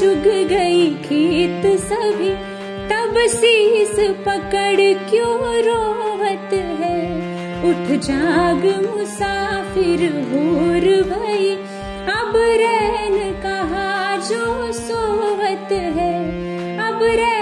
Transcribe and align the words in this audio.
चुग 0.00 0.48
गई 0.48 0.90
खेत 0.90 1.80
सभी, 1.80 2.30
तब 2.88 3.14
शीस 3.28 3.96
पकड़ 4.00 5.10
क्यों 5.10 5.38
रोवत 5.56 6.52
है? 6.52 6.98
उठ 7.60 8.00
जाग 8.00 8.64
मुसाफिर 8.86 10.12
भूर 10.12 11.02
भई, 11.02 11.54
अब 12.12 12.32
रैन 12.36 13.32
कहा 13.32 14.16
जो 14.16 14.72
सोवत 14.72 15.72
है? 15.72 16.28
अब 16.78 17.02
रैन 17.02 17.33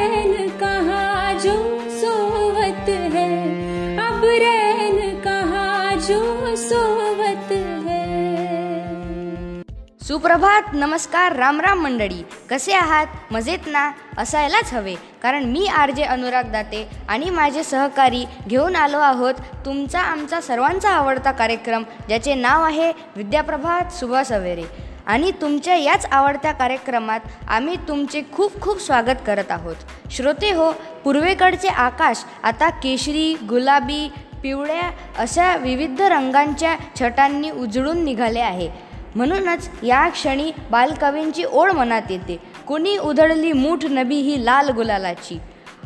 सुप्रभात 10.12 10.62
नमस्कार 10.73 11.37
रामराम 11.37 11.79
मंडळी. 11.83 12.23
कसे 12.51 12.73
आहात? 12.73 13.06
मजेत 13.31 13.67
ना? 13.67 13.89
असायलाच 14.19 14.73
हवे. 14.75 14.95
कारण 15.23 15.45
मी 15.45 15.67
आर 15.67 15.91
जे 15.91 16.03
अनुराग 16.03 16.50
दाते 16.53 16.84
आणि 17.09 17.31
माझे 17.31 17.62
सहकारी 17.64 18.25
घेऊन 18.48 18.77
आलो 18.77 18.98
आहोत 18.98 19.41
तुमचा 19.64 20.01
आमचा 20.01 20.41
सर्वांचा 20.41 20.91
आवडता 20.91 21.31
कार्यक्रम 21.31 21.84
ज्याचे 22.09 22.34
नाव 22.34 22.64
आहे 22.64 22.91
विद्याप्रभात 23.17 23.92
सुबह 23.92 24.23
सवेरे 24.23 24.64
आणि 25.06 25.31
तुमच्या 25.41 25.77
याच 25.77 26.06
आवडत्या 26.06 26.53
कार्यक्रमात 26.53 27.20
आम्ही 27.48 27.77
तुमचे 27.89 28.23
खूप 28.33 28.61
खूप 28.61 28.83
स्वागत 28.83 29.25
करत 29.27 29.51
आहोत. 29.51 29.77
श्रोते 30.11 30.53
हो 30.53 30.70
पूर्वेकडचे 31.05 31.69
आकाश 31.69 32.25
आता 32.42 32.70
केशरी 32.70 33.34
गुलाबी 33.48 34.08
पिवळ्या 34.42 34.91
अशा 35.19 35.56
विविध 35.56 36.01
रंगांच्या 36.03 36.77
छटांनी 37.01 37.51
उजळून 37.51 38.05
निघाले 38.05 38.41
आहे. 38.41 38.92
म्हणूनच 39.14 39.70
या 39.82 40.08
क्षणी 40.08 40.52
बालकवींची 40.70 41.44
ओढ 41.44 41.70
मनात 41.70 42.10
येते. 42.10 42.41
कुणी 42.66 42.98
उधळली 42.98 43.52
मूठ 43.52 43.84
नबी 43.84 44.16
ही 44.16 44.44
लाल 44.44 44.70
गुलालाची. 44.70 45.38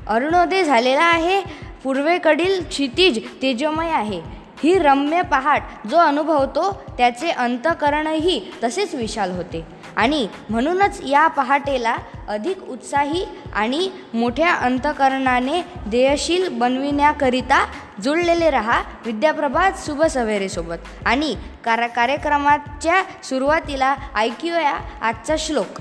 अरुणोदय 0.08 0.62
झालेला 0.64 1.05
आहे. 1.05 1.41
पूर्वेकडील 1.84 2.62
क्षितिज 2.62 3.19
तेजोमय 3.42 3.91
आहे. 3.91 4.20
ही 4.62 4.78
रम्य 4.78 5.22
पहाट 5.22 5.62
जो 5.91 5.97
अनुभवतो 5.97 6.70
त्याचे 6.98 7.30
अंतकरणही 7.30 8.41
तसेच 8.64 8.94
विशाल 8.94 9.30
होते. 9.30 9.75
आणि 9.97 10.28
म्हणूनच 10.50 11.00
या 11.08 11.27
पहाटेला 11.27 11.97
अधिक 12.28 12.62
उत्साही 12.62 13.27
आणि 13.55 13.91
मोठ्या 14.14 14.55
अंतकरणाने 14.55 15.62
देयशील 15.86 16.48
बनविण्याकरिता 16.48 17.66
जुळलेले 18.05 18.50
रहा 18.50 18.83
विद्याप्रभात 19.06 19.72
शुभ 19.86 20.03
सवेरेसोबत. 20.03 20.77
आणि 21.06 21.36
कार 21.64 21.86
कार्यक्रमाच्या 21.86 23.03
सुरुवातीला 23.25 23.97
ऐकूया 24.16 24.75
आजचा 25.03 25.34
श्लोक. 25.38 25.80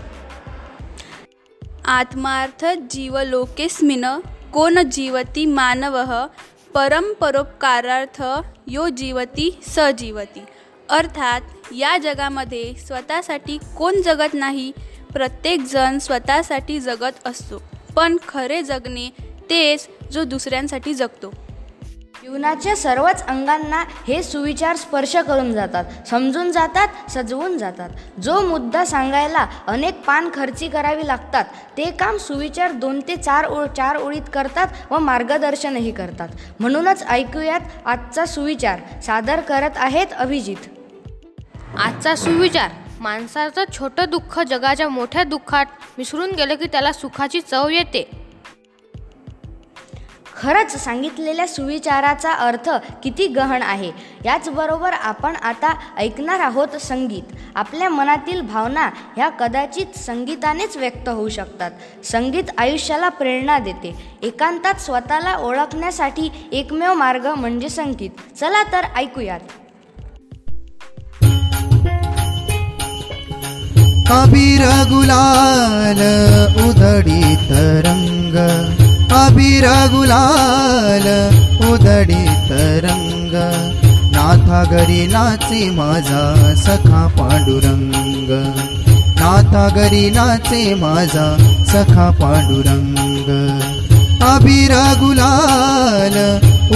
आत्मार्थ 1.85 2.66
जीवलोकेस्मिन 2.66 4.05
कोण 4.53 4.90
जीवती 4.91 5.45
मानवः 5.45 6.25
परम 6.73 7.13
परोपकारार्थ 7.13 8.23
यो 8.67 8.88
जीवती 8.90 9.59
स 9.67 9.79
जीवती। 9.79 10.44
अर्थात 10.90 11.41
या 11.72 11.97
जगामध्ये 11.97 12.73
स्वतःसाठी 12.88 13.57
कोण 13.78 14.01
जगत 14.01 14.34
नाही 14.34 14.72
प्रत्येकजण 15.13 15.97
स्वतःसाठी 15.97 16.79
जगत 16.79 17.28
असतो. 17.28 17.62
पण 17.96 18.18
खरे 18.28 18.62
जगणे 18.62 19.09
तेच 19.50 19.88
जो 20.12 20.23
दुसऱ्यांसाठी 20.23 20.94
जगतो. 20.94 21.31
जीवनाच्या 22.22 22.75
सर्वच 22.75 23.25
अंगांना 23.28 23.84
हे 24.07 24.23
सुविचार 24.23 24.75
स्पर्श 24.75 25.16
करून 25.16 25.51
जातात 25.53 26.07
समजून 26.07 26.51
जातात 26.51 27.12
सजवून 27.12 27.57
जातात. 27.57 27.90
जो 28.22 28.40
मुद्दा 28.41 28.85
सांगायला 28.85 29.47
अनेक 29.67 30.02
पान 30.02 30.29
खर्ची 30.34 30.67
करावी 30.67 31.07
लागतात 31.07 31.46
ते 31.78 31.91
काम 31.91 32.17
सुविचार 32.17 32.72
दोन 32.72 33.00
ते 33.07 33.16
चार 33.16 33.46
ओळ 33.46 33.66
चार 33.67 33.97
ओळीत 33.97 34.29
करतात 34.34 34.67
व 34.91 35.00
मार्गदर्शनही 35.00 35.91
करतात. 35.91 36.29
म्हणूनच 36.59 37.03
ऐकूयात 37.09 37.59
आजचा 37.85 38.25
सुविचार. 38.25 38.79
सादर 39.06 39.40
करत 39.40 39.78
आहेत 39.78 40.07
अभिजित. 40.17 40.75
आजचा 41.80 42.16
सुविचार. 42.16 42.72
माणसाचं 43.00 43.63
छोटं 43.74 44.06
दुःख 44.09 44.40
जगाच्या 44.40 44.90
मोठ्या 44.90 45.24
दुःखात 45.24 45.66
मिसळून 45.97 46.31
गेलं 46.31 46.56
की 46.56 46.66
त्याला 46.66 46.91
सुखाची 46.91 47.41
चव 47.41 47.69
येते. 47.69 48.09
खरंच 50.38 50.84
सांगितलेल्या 50.84 51.47
सुविचाराचा 51.47 52.34
अर्थ 52.34 52.69
किती 53.03 53.28
गहन 53.28 53.62
आहे. 53.62 53.91
याचबरोबर 54.25 54.94
आपण 54.94 55.35
आता 55.35 55.75
ऐकणार 55.97 56.40
आहोत 56.40 56.68
संगीत. 56.68 57.24
आपल्या 57.56 57.90
मनातील 57.90 58.41
भावना 58.41 58.90
ह्या 59.16 59.30
कदाचित 59.30 59.97
संगीतानेच 59.97 60.78
व्यक्त 60.78 61.09
होऊ 61.09 61.30
शकतात. 61.30 61.72
संगीत 62.06 62.44
आयुष्याला 62.58 63.09
प्रेरणा 63.09 63.59
देते. 63.59 64.18
एकांतात 64.22 64.74
स्वतःला 64.74 65.38
ओळखण्यासाठी 65.38 66.50
एकमेव 66.52 66.94
मार्ग 66.94 67.28
म्हणजे 67.28 67.69
संगीत. 67.69 68.35
चला 68.38 68.64
तर 68.64 68.81
ऐकूयात. 68.96 69.40
अबीर 74.11 74.61
गुलाल 74.89 76.01
उधळीत 76.63 77.51
रंग 77.85 78.35
अबीर 79.16 79.66
गुलाल 79.93 81.07
उधळीत 81.69 82.51
रंग 82.85 83.33
नाथा 84.16 84.63
घरी 84.63 85.05
नाचे 85.07 85.69
माझा 85.69 86.23
सखा 86.55 87.05
पांडुरंग। 87.17 88.29
नाथा 89.19 89.67
घरी 89.75 90.09
नाचे 90.09 90.63
माझा 90.81 91.25
सखा 91.72 92.09
पांडुरंग। 92.22 93.29
अबीर 94.29 94.73
गुलाल 95.01 96.17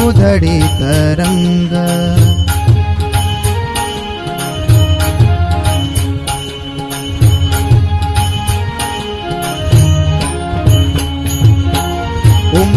उधळीत 0.06 0.82
रंग 1.20 1.74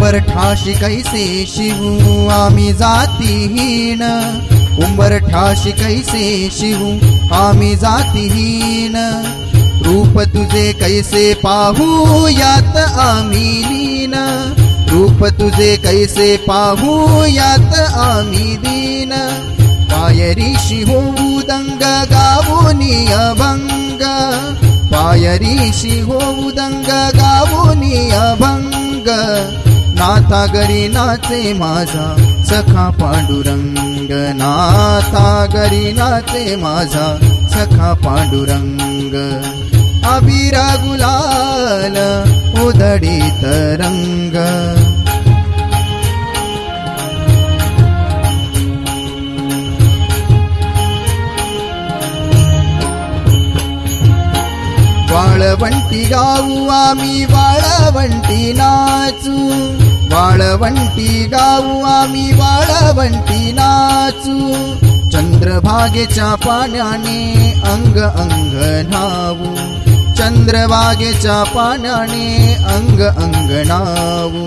उंबरठाशी 0.03 0.75
कैसे 0.75 1.47
शिवू? 1.47 2.29
आम्ही 2.29 2.73
जातीहीन. 2.73 4.03
उंबर 4.85 5.19
ठाशी 5.19 5.73
कैसे 5.73 6.51
शिवू? 6.51 6.89
आम्ही 7.37 7.77
जातीहीन. 7.77 8.97
रूप 9.87 10.21
तुझे 10.21 10.73
कैसे 10.73 11.35
पाहू? 11.35 12.29
यात 12.29 12.77
आम्ही 12.77 13.65
लीन. 13.65 14.15
रूप 14.91 15.27
तुझे 15.27 15.77
कैसे 15.77 16.37
पाहू? 16.37 17.25
यात 17.25 17.75
आम्ही 17.95 18.57
दीन. 18.57 19.11
पायरीशी 19.93 20.83
होऊ 20.83 21.41
दंग 21.43 21.81
गावोनी 22.11 23.07
अभंग 23.07 24.01
पायरीशी 24.93 25.99
होऊ 26.01 26.51
दंग 26.51 26.87
गावोनी 27.21 28.11
अभंग 28.11 28.83
नाथा 30.03 30.47
घरी 30.53 30.87
नाचे 30.89 31.53
माझा 31.55 32.07
सखा 32.47 32.89
पांडुरंग 33.01 34.11
नाथा 34.39 35.27
घरी 35.47 35.93
नाचे 35.99 36.57
माझा 36.63 37.07
सखा 37.53 37.93
पांडुरंग। 38.05 39.15
अबिरा 40.13 40.67
गुलाल 40.85 41.97
उधळीत 42.65 43.45
रंग 43.83 44.37
वाळवंटी 55.13 56.05
गाऊ 56.11 56.69
आम्ही 56.73 57.25
वाळवंटी 57.31 58.53
नाचू। 58.53 59.39
वाळवंटी 60.13 61.25
गाऊ 61.25 61.83
आम्ही 61.83 62.33
वाळवंटी 62.33 63.53
नाचू. 63.53 64.53
चंद्रभागेच्या 65.11 66.35
पाण्याने 66.35 67.53
अंग 67.65 67.97
अंग 67.97 68.89
न्हावू. 68.89 69.55
चंद्रभागेच्या 70.15 71.43
पाण्याने 71.43 72.55
अंग 72.55 73.01
अंग 73.01 73.51
नावू 73.67 74.45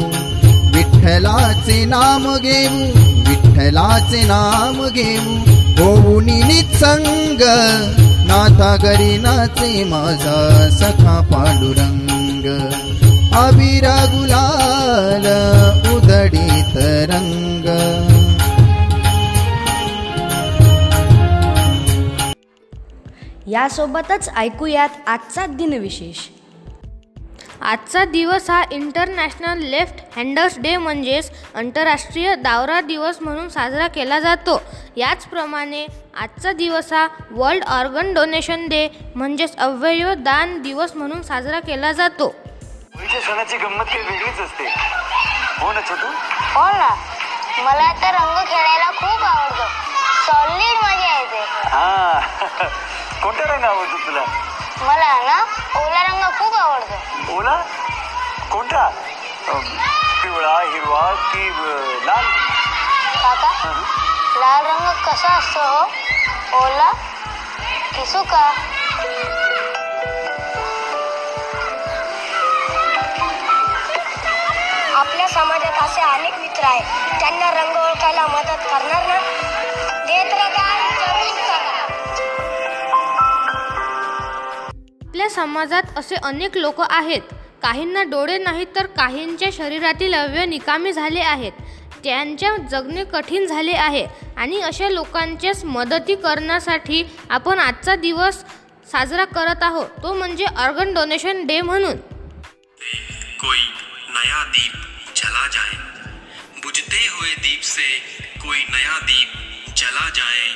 विठ्ठलाचे 0.75 1.85
नाम 1.85 2.37
घेऊ 2.37 2.81
विठ्ठलाचे 3.29 4.23
नाम 4.23 4.87
घेऊ. 4.87 5.37
होऊन 5.79 6.29
संग 6.73 7.41
नाथा 8.27 8.75
घरी 8.77 9.17
नाचे 9.17 9.83
माझा 9.83 10.69
सखा 10.71 11.19
पांडुरंग. 11.33 12.05
अबीर 13.37 13.85
गुलाल 14.11 15.25
उदडीत 15.93 16.75
रंग। 17.09 17.65
यासोबतच 23.47 24.29
ऐकूयात 24.37 24.89
आजचा 25.07 25.45
दिनविशेष 25.47 26.27
आजचा 27.61 28.03
दिवस 28.05 28.49
हा 28.49 28.61
इंटरनॅशनल 28.71 29.63
लेफ्ट 29.69 30.01
हँडर्स 30.15 30.57
डे 30.59 30.75
म्हणजेच 30.77 31.31
आंतरराष्ट्रीय 31.55 32.35
दावरा 32.35 32.79
दिवस 32.81 33.17
म्हणून 33.21 33.49
साजरा 33.49 33.87
केला 33.87 34.19
जातो. 34.19 34.61
याचप्रमाणे 34.97 35.85
आजचा 36.21 36.51
दिवस 36.53 36.93
हा 36.93 37.07
वर्ल्ड 37.31 37.63
ऑर्गन 37.63 38.13
डोनेशन 38.13 38.67
डे 38.67 38.87
म्हणजेच 39.15 39.55
अवयव 39.57 40.13
दान 40.23 40.61
दिवस 40.61 40.95
म्हणून 40.95 41.21
साजरा 41.21 41.59
केला 41.59 41.91
जातो. 41.91 42.33
होळीच्या 42.95 43.21
सणाची 43.21 43.57
गंमत 43.57 43.85
काही 43.85 44.01
वेगळीच 44.01 44.39
असते. 44.39 44.67
हो 45.59 45.71
ना 45.73 45.81
छोटू? 45.81 46.07
हो 46.53 46.65
ना. 46.67 46.89
मला 47.63 47.91
तर 48.01 48.13
रंग 48.15 48.37
खेळायला 48.47 48.89
खूप 48.91 49.23
आवडतो. 49.23 49.67
सॉलिड 50.25 50.77
मजा 50.83 51.19
येते. 51.19 51.41
हा. 51.69 52.19
कोणता 53.23 53.53
रंग 53.53 53.63
आवडतो 53.63 53.97
तुला? 53.97 54.23
मला 54.87 55.13
ना 55.21 55.39
ओला 55.79 56.03
रंग 56.03 56.23
खूप 56.39 56.53
आवडतो. 56.53 57.35
ओला? 57.37 57.61
कोणता? 58.51 58.89
पिवळा 60.23 60.57
हिरवा 60.61 61.13
की 61.33 61.47
अं, 61.47 62.05
लाल? 62.05 62.23
काका 63.15 63.71
लाल 64.39 64.65
रंग 64.65 65.03
कसा 65.05 65.33
असतो 65.33 65.59
हो? 65.59 65.83
ओला? 66.63 66.91
की 67.93 68.05
आपल्या 74.95 75.27
समाजात 75.27 75.83
असे 75.83 76.01
अनेक 76.01 76.33
मित्र 76.39 76.63
आहेत. 76.63 77.19
त्यांना 77.19 77.49
रंग 77.51 77.75
ओळखायला 77.75 78.25
मदत 78.27 78.61
करणार 78.65 79.07
ना? 79.07 79.15
आपल्या 85.07 85.29
समाजात 85.29 85.83
असे 85.97 86.15
अनेक 86.23 86.57
लोक 86.57 86.81
आहेत. 86.89 87.21
काहींना 87.63 88.03
डोळे 88.03 88.37
नाहीत 88.37 88.67
तर 88.75 88.85
काहींच्या 88.85 89.49
शरीरातील 89.53 90.13
अवयव 90.13 90.45
निकामी 90.45 90.91
झाले 90.93 91.19
आहेत. 91.19 91.51
त्यांच्या 92.03 92.55
जगणे 92.71 93.03
कठीण 93.03 93.45
झाले 93.45 93.73
आहे 93.73 94.07
आणि 94.37 94.61
अशा 94.61 94.89
लोकांच्याच 94.89 95.63
मदती 95.65 96.15
करण्यासाठी 96.15 97.03
आपण 97.29 97.59
आजचा 97.59 97.95
दिवस 97.95 98.43
साजरा 98.91 99.25
करत 99.25 99.63
आहोत. 99.63 99.87
तो 100.03 100.13
म्हणजे 100.13 100.45
ऑर्गन 100.57 100.93
डोनेशन 100.93 101.45
डे 101.45 101.61
म्हणून. 101.61 101.95
कोई 103.39 103.57
नया 104.25 104.43
दीप 104.43 104.73
जला 105.15 105.47
जाए। 105.47 105.75
बुझते 106.61 107.07
हुए 107.07 107.35
दीप 107.35 107.61
से 107.61 107.83
कोई 108.41 108.65
नया 108.69 108.99
दीप 108.99 109.33
जला 109.77 110.09
जाए, 110.09 110.55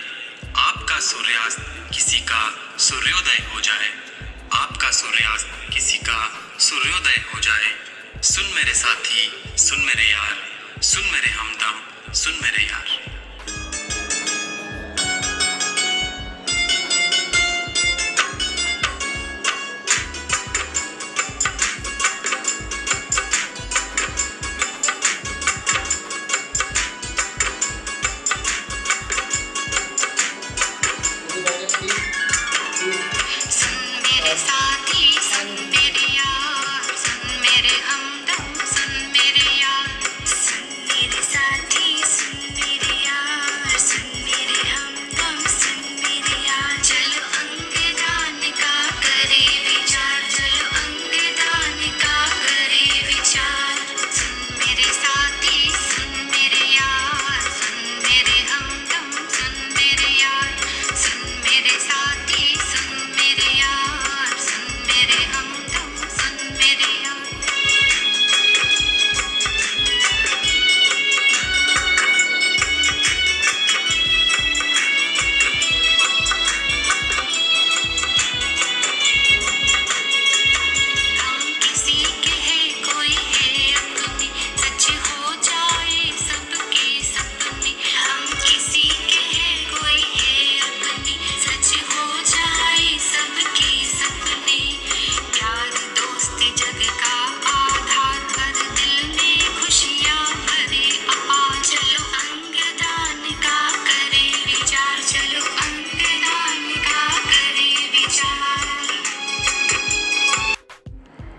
आपका 0.57 1.00
सूर्यास्त 1.00 1.92
किसी 1.94 2.19
का 2.19 2.42
सूर्योदय 2.80 3.38
हो 3.54 3.62
जाए। 3.62 3.92
आपका 4.54 4.92
सूर्यास्त 4.92 5.74
किसी 5.74 5.98
का 5.98 6.50
सूर्योदय 6.60 7.24
हो 7.33 7.39
जाए। 7.39 7.75
सुन 8.24 8.45
मेरे 8.56 8.74
साथी, 8.74 9.31
सुन 9.57 9.80
मेरे 9.80 10.12
यार, 10.12 10.36
सुन 10.81 11.04
मेरे 11.04 11.30
हमदम, 11.30 12.13
सुन 12.13 12.39
मेरे 12.42 12.63
यार। 12.63 12.99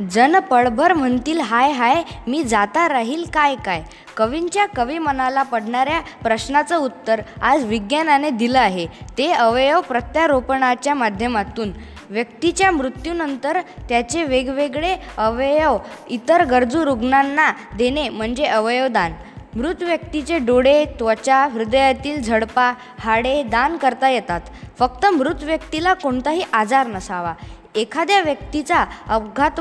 जन 0.00 0.38
पळभर 0.38 0.92
म्हणतील 0.92 1.40
हाय 1.40 1.71
हाय 1.71 2.02
मी 2.26 2.42
जाता 2.42 2.88
राहील 2.88 3.25
काय 3.35 3.54
काय? 3.54 3.83
कवींच्या 4.16 4.66
कवी 4.66 4.99
मनाला 4.99 5.42
पडणाऱ्या 5.42 6.00
प्रश्नाचं 6.00 6.76
उत्तर 6.76 7.21
आज 7.42 7.64
विज्ञानाने 7.64 8.30
दिलं 8.30 8.59
आहे. 8.59 8.87
ते 9.19 9.33
अवयव 9.33 9.80
प्रत्यारोपणाच्या 9.80 10.95
माध्यमातून. 10.95 11.73
व्यक्तीच्या 12.11 12.71
मृत्यूनंतर 12.71 13.61
त्याचे 13.61 14.25
वेगवेगळे 14.25 14.97
अवयव 15.19 15.78
इतर 16.11 16.45
गरजू 16.45 16.85
रुग्णांना 16.85 17.52
देणे 17.78 18.09
म्हणजे 18.09 18.45
अवयवदान. 18.45 19.12
मृत 19.54 19.83
व्यक्तीचे 19.83 20.38
डोळे 20.38 20.85
त्वचा 20.85 21.45
हृदयातील 21.45 22.23
झडपा 22.23 22.73
हाडे 22.99 23.42
दान 23.42 23.76
करता 23.76 24.09
येतात. 24.09 24.40
फक्त 24.78 25.07
मृत 25.07 25.42
व्यक्तीला 25.42 25.95
कोणताही 25.95 26.42
आजार 26.52 26.87
नसावा. 26.87 27.35
एखाद्या 27.74 28.20
व्यक्तीचा 28.20 28.84
अपघात 29.08 29.60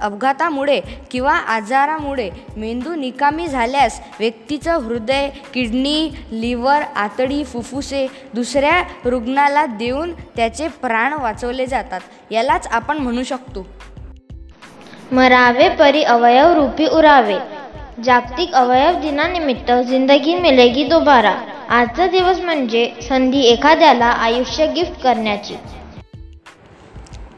अपघातामुळे 0.00 0.80
किंवा 1.10 1.32
आजारामुळे 1.32 2.30
मेंदू 2.56 2.94
निकामी 2.94 3.46
झाल्यास 3.46 4.00
व्यक्तीचं 4.18 4.74
हृदय 4.74 5.28
किडनी 5.54 6.10
लिव्हर 6.30 6.82
आतडी 6.96 7.44
फुफ्फुसे 7.44 8.06
दुसऱ्या 8.34 8.82
रुग्णाला 9.04 9.66
देऊन 9.66 10.12
त्याचे 10.36 10.68
प्राण 10.68 11.12
वाचवले 11.12 11.66
जातात. 11.66 12.00
यालाच 12.30 12.66
आपण 12.66 12.98
म्हणू 12.98 13.22
शकतो. 13.22 13.66
मरावे 15.12 15.68
परी 15.68 16.02
अवयव 16.02 16.52
रूपी 16.52 16.86
उरावे. 16.86 17.38
जागतिक 18.04 18.52
अवयव 18.52 19.00
दिनानिमित्त 19.00 19.72
जिंदगी 19.72 20.34
मिलेगी 20.34 20.84
दोबारा. 20.84 21.34
आजचा 21.68 22.06
दिवस 22.06 22.40
म्हणजे 22.40 22.92
संधी 23.08 23.40
एखाद्याला 23.40 24.06
आयुष्य 24.06 24.66
गिफ्ट 24.66 25.02
करण्याची. 25.02 25.54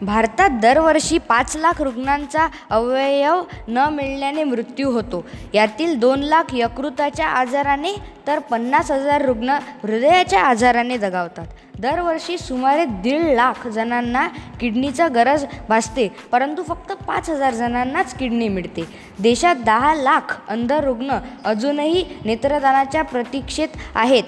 भारतात 0.03 0.51
दरवर्षी 0.63 1.19
पाच 1.19 1.57
लाख 1.57 1.81
रुग्णांचा 1.83 2.47
अवयव 2.71 3.43
न 3.69 3.87
मिळण्याने 3.93 4.45
मृत्यू 4.45 4.91
होतो. 4.91 5.25
यातील 5.55 5.99
दोन 5.99 6.21
लाख 6.21 6.55
यकृताच्या 6.55 7.27
आजाराने 7.29 7.95
तर 8.27 8.39
पन्नास 8.39 8.91
हजार 8.91 9.25
रुग्ण 9.25 9.59
हृदयाच्या 9.83 10.43
आजाराने 10.43 10.97
दगावतात. 10.97 11.47
दरवर्षी 11.79 12.39
सुमारे 12.39 12.85
दीड 12.85 13.23
लाख 13.35 13.67
जणांना 13.67 14.27
किडनीचा 14.61 15.09
गरज 15.09 15.45
भासते 15.69 16.09
परंतु 16.33 16.63
फक्त 16.63 16.93
पाच 17.07 17.31
हजार 17.31 17.55
जणांनाच 17.55 18.15
किडनी 18.15 18.49
मिळते. 18.49 18.85
देशात 19.19 19.57
दहा 19.67 19.95
लाख 19.95 20.39
अंध 20.49 20.73
रुग्ण 20.73 21.19
अजूनही 21.45 22.05
नेत्रदानाच्या 22.25 23.03
प्रतीक्षेत 23.03 23.69
आहेत. 23.95 24.23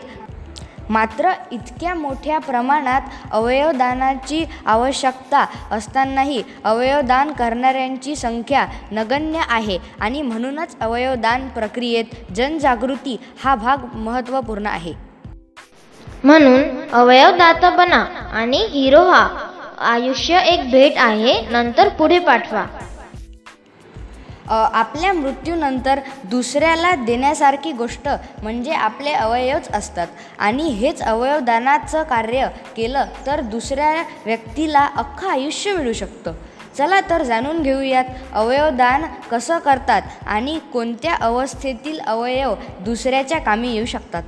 मात्र 0.91 1.31
इतक्या 1.53 1.95
मोठ्या 1.95 2.39
प्रमाणात 2.39 3.01
अवयवदानाची 3.33 4.45
आवश्यकता 4.67 5.47
असतानाही 5.71 6.43
अवयवदान 6.65 7.33
करणाऱ्यांची 7.33 8.17
संख्या 8.17 8.67
नगण्य 8.93 9.41
आहे 9.49 9.79
आणि 10.01 10.23
म्हणूनच 10.23 10.77
अवयवदान 10.81 11.49
प्रक्रियेत 11.49 12.05
जनजागृती 12.37 13.21
हा 13.45 13.55
भाग 13.55 13.77
महत्त्वपूर्ण 13.95 14.67
आहे. 14.67 14.93
म्हणून 16.25 16.91
अवयवदाता 16.93 17.71
बना 17.71 18.05
आणि 18.33 18.57
हिरो 18.57 19.03
हा 19.03 19.29
आयुष्य 19.79 20.39
एक 20.39 20.71
भेट 20.71 20.93
आहे 20.97 21.41
नंतर 21.51 21.89
पुढे 21.89 22.19
पाठवा. 22.19 22.65
आपल्या 24.49 25.13
मृत्यूनंतर 25.13 26.01
दुसऱ्याला 26.25 26.95
देण्यासारखी 26.95 27.73
गोष्ट 27.73 28.09
म्हणजे 28.43 28.73
आपले 28.73 29.13
अवयवच 29.13 29.71
असतात. 29.71 30.07
आणि 30.39 30.63
हेच 30.63 31.03
अवयवदानाचं 31.03 32.03
कार्य 32.03 32.49
केलं 32.77 33.05
तर 33.27 33.41
दुसऱ्या 33.41 34.03
व्यक्तीला 34.25 34.89
अख्खं 34.97 35.29
आयुष्य 35.29 35.73
मिळू 35.73 35.93
शकतं. 35.93 36.33
चला 36.79 37.01
तर 37.01 37.23
जाणून 37.23 37.63
घेऊयात 37.63 38.05
अवयवदान 38.33 39.03
कसं 39.31 39.59
करतात 39.59 40.03
आणि 40.27 40.59
कोणत्या 40.73 41.15
अवस्थेतील 41.15 42.01
अवयव 42.01 42.55
दुसऱ्याच्या 42.81 43.39
कामी 43.39 43.75
येऊ 43.75 43.85
शकतात. 43.85 44.23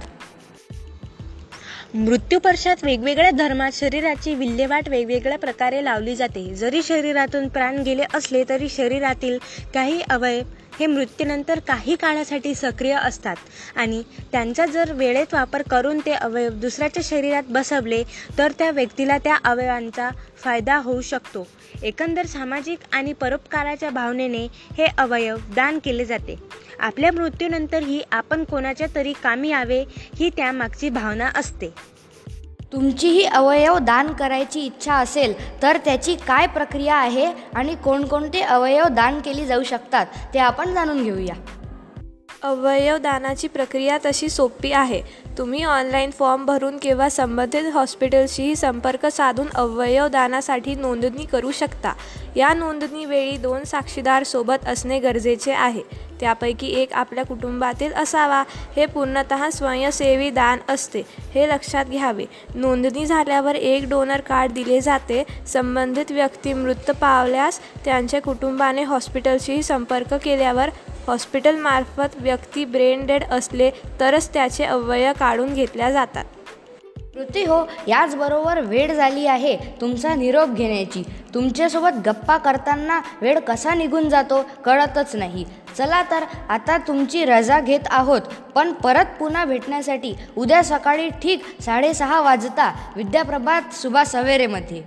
मृत्यूपश्चात 1.99 2.83
वेगवेगळ्या 2.85 3.31
धर्मात 3.31 3.73
शरीराची 3.75 4.35
विल्हेवाट 4.35 4.89
वेगवेगळ्या 4.89 5.39
प्रकारे 5.39 5.83
लावली 5.85 6.17
जाते. 6.17 6.43
जरी 6.55 6.83
शरीरातून 6.83 7.47
प्राण 7.49 7.81
गेले 7.83 8.05
असले 8.15 8.43
तरी 8.49 8.69
शरीरातील 8.69 9.39
काही 9.75 10.01
अवयव 10.11 10.43
हे 10.79 10.87
मृत्यूनंतर 10.87 11.59
काही 11.59 11.97
काळासाठी 11.97 12.55
सक्रिय 12.55 12.93
असतात. 12.93 13.37
आणि 13.77 14.03
त्यांचा 14.33 14.67
जर 14.67 14.93
वेळेत 14.93 15.35
वापर 15.35 15.63
करून 15.63 16.01
ते 16.07 16.13
अवयव 16.13 16.53
दुसऱ्याच्या 16.53 17.03
शरीरात 17.07 17.43
बसवले 17.49 18.03
तर 18.39 18.53
त्या 18.59 18.71
व्यक्तीला 18.71 19.19
त्या 19.19 19.37
अवयवांचा 19.45 20.11
फायदा 20.37 20.77
होऊ 20.77 21.01
शकतो. 21.01 21.47
एकंदर 21.83 22.27
सामाजिक 22.27 22.79
आणि 22.93 23.13
परोपकाराच्या 23.13 23.91
भावनेने 23.91 24.47
हे 24.79 24.87
अवयव 24.99 25.37
दान 25.57 25.79
केले 25.79 26.05
जाते. 26.05 26.37
आपल्या 26.81 27.13
मृत्यूनंतरही 27.13 28.01
आपण 28.13 28.45
कोणाच्या 28.45 28.87
तरी 28.95 29.13
कामी 29.13 29.49
यावे 29.49 29.85
ही 30.19 30.31
त्यामागची 30.37 30.89
भावना 30.89 31.31
असते. 31.35 31.71
तुमचीही 32.73 33.25
अवयव 33.25 33.79
दान 33.79 34.13
करायची 34.13 34.61
इच्छा 34.61 34.95
असेल 34.95 35.35
तर 35.63 35.77
त्याची 35.77 36.15
काय 36.15 36.47
प्रक्रिया 36.47 36.97
आहे 36.97 37.27
आणि 37.55 37.75
कोणकोणते 37.75 38.41
अवयव 38.41 38.89
दान 38.89 39.21
केली 39.21 39.47
जाऊ 39.47 39.63
शकतात 39.63 40.07
ते 40.35 40.39
आपण 40.39 40.75
जाणून 40.75 41.03
घेऊया. 41.03 41.35
अवयव 42.43 42.97
दानाची 42.97 43.49
प्रक्रिया 43.49 43.99
तशी 44.05 44.29
सोपी 44.29 44.73
आहे. 44.73 45.01
तुम्ही 45.39 45.65
ऑनलाईन 45.65 46.11
फॉर्म 46.11 46.45
भरून 46.47 46.77
किंवा 46.77 47.09
संबंधित 47.09 47.73
हॉस्पिटलशीही 47.75 48.57
संपर्क 48.57 49.07
साधून 49.07 49.47
अवयव 49.55 50.09
दानासाठी 50.09 50.75
नोंदणी 50.75 51.25
करू 51.25 51.51
शकता. 51.51 51.93
या 52.37 52.55
नोंदणीवेळी 52.55 53.37
दोन 53.37 53.65
साक्षीदार 53.65 54.23
सोबत 54.23 54.69
असणे 54.69 54.99
गरजेचे 54.99 55.53
आहे. 55.53 55.83
त्यापैकी 56.21 56.67
एक 56.67 56.93
आपल्या 56.93 57.25
कुटुंबातील 57.25 57.93
असावा. 57.93 58.45
हे 58.77 58.87
पूर्णतः 58.87 59.51
स्वयंसेवी 59.51 60.31
दान 60.31 60.59
असते. 60.69 61.03
हे 61.35 61.49
लक्षात 61.49 61.85
घ्यावे. 61.85 62.25
नोंदणी 62.55 63.07
झाल्यावर 63.07 63.55
एक 63.55 63.89
डोनर 63.89 64.21
कार्ड 64.21 64.53
दिले 64.53 64.81
जाते. 64.81 65.25
संबंधित 65.47 66.13
व्यक्ती 66.13 66.53
मृत 66.53 66.91
पावल्यास 66.91 67.61
त्यांच्या 67.85 68.23
कुटुंबाने 68.23 68.83
हॉस्पिटलशीही 68.83 69.63
संपर्क 69.63 70.15
केल्यावर 70.15 70.71
हॉस्पिटलमार्फत 71.07 72.17
व्यक्ती 72.17 72.65
ब्रेन 72.65 73.07
डेड 73.07 73.25
असले 73.25 73.71
तरच 74.01 74.33
त्याचे 74.33 74.65
अवयव 74.65 75.13
काढून 75.21 75.55
घेतल्या 75.55 75.91
जातात. 75.91 76.25
कृती 77.17 77.43
हो 77.45 77.57
याचबरोबर 77.89 78.59
वेळ 78.61 78.93
झाली 78.95 79.27
आहे 79.27 79.55
तुमचा 79.81 80.15
निरोप 80.15 80.49
घेण्याची. 80.49 81.03
तुमच्यासोबत 81.35 82.01
गप्पा 82.07 82.37
करताना 82.39 83.01
वेळ 83.21 83.39
कसा 83.47 83.75
निघून 83.75 84.09
जातो 84.09 84.43
कळतच 84.65 85.15
नाही. 85.17 85.45
चला 85.79 86.03
तर 86.11 86.25
आता 86.49 86.77
तुमची 86.89 87.25
रजा 87.25 87.61
घेत 87.61 87.89
आहोत 87.91 88.21
पण 88.55 88.73
परत 88.85 89.17
पुन्हा 89.21 89.45
भेटण्यासाठी 89.45 90.15
उद्या 90.37 90.63
सकाळी 90.65 91.09
ठीक 91.23 91.45
साडेसहा 91.63 92.21
वाजता 92.21 92.71
विद्याप्रभात 92.97 93.75
सुभा 93.75 94.05
सवेरेमध्ये. 94.05 94.83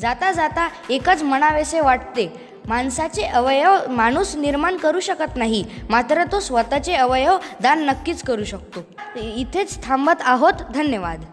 जाता 0.00 0.32
जाता 0.32 0.68
एकच 0.90 1.22
म्हणावेसे 1.22 1.80
वाटते. 1.80 2.32
माणसाचे 2.68 3.22
अवयव 3.24 3.90
माणूस 3.90 4.36
निर्माण 4.36 4.76
करू 4.76 5.00
शकत 5.00 5.36
नाही 5.36 5.64
मात्र 5.90 6.24
तो 6.32 6.40
स्वतःचे 6.40 6.94
अवयव 6.94 7.36
दान 7.62 7.84
नक्कीच 7.84 8.22
करू 8.22 8.44
शकतो. 8.44 8.80
इथेच 9.20 9.82
थांबत 9.84 10.22
आहोत 10.22 10.70
धन्यवाद. 10.74 11.24